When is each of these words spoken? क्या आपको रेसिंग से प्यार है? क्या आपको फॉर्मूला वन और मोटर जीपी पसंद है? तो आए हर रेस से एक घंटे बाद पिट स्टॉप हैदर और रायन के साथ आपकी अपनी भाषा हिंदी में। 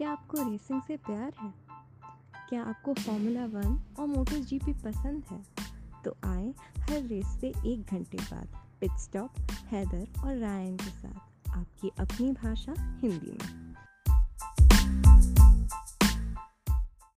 क्या 0.00 0.10
आपको 0.10 0.50
रेसिंग 0.50 0.82
से 0.82 0.96
प्यार 0.96 1.32
है? 1.42 1.54
क्या 2.48 2.62
आपको 2.62 2.94
फॉर्मूला 2.94 3.44
वन 3.44 3.80
और 3.98 4.06
मोटर 4.06 4.38
जीपी 4.38 4.72
पसंद 4.72 5.24
है? 5.30 5.42
तो 6.04 6.16
आए 6.24 6.54
हर 6.78 7.02
रेस 7.02 7.26
से 7.40 7.48
एक 7.48 7.86
घंटे 7.90 8.18
बाद 8.18 8.48
पिट 8.80 8.90
स्टॉप 8.90 9.30
हैदर 9.66 10.20
और 10.24 10.36
रायन 10.36 10.76
के 10.76 10.90
साथ 10.90 11.50
आपकी 11.50 11.92
अपनी 12.00 12.32
भाषा 12.32 12.74
हिंदी 13.02 13.30
में। 13.30 13.59